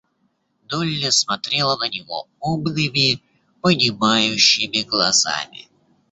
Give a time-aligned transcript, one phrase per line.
[0.67, 3.21] Долли смотрела на него умными,
[3.61, 5.69] понимающими глазами.